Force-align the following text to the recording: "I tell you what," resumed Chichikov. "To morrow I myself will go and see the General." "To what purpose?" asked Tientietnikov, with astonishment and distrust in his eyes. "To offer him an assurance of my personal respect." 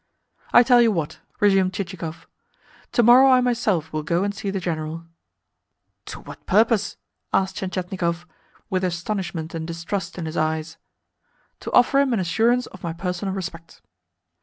"I 0.51 0.63
tell 0.63 0.81
you 0.81 0.91
what," 0.91 1.19
resumed 1.39 1.73
Chichikov. 1.75 2.25
"To 2.93 3.03
morrow 3.03 3.29
I 3.29 3.39
myself 3.39 3.93
will 3.93 4.01
go 4.01 4.23
and 4.23 4.33
see 4.33 4.49
the 4.49 4.59
General." 4.59 5.05
"To 6.07 6.21
what 6.21 6.43
purpose?" 6.47 6.97
asked 7.31 7.57
Tientietnikov, 7.59 8.25
with 8.67 8.83
astonishment 8.83 9.53
and 9.53 9.67
distrust 9.67 10.17
in 10.17 10.25
his 10.25 10.37
eyes. 10.37 10.77
"To 11.59 11.71
offer 11.71 11.99
him 11.99 12.13
an 12.13 12.19
assurance 12.19 12.65
of 12.65 12.81
my 12.81 12.93
personal 12.93 13.35
respect." 13.35 13.83